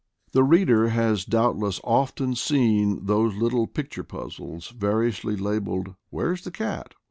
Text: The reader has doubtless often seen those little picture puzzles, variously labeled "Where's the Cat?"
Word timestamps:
The 0.31 0.43
reader 0.43 0.87
has 0.87 1.25
doubtless 1.25 1.79
often 1.83 2.33
seen 2.33 3.05
those 3.05 3.35
little 3.35 3.67
picture 3.67 4.03
puzzles, 4.03 4.69
variously 4.69 5.35
labeled 5.35 5.93
"Where's 6.09 6.43
the 6.43 6.49
Cat?" 6.49 6.95